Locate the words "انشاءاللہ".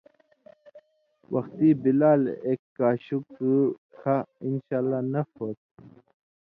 4.45-4.99